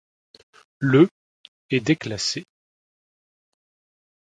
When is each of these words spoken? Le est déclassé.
Le 0.79 1.07
est 1.69 1.79
déclassé. 1.79 2.43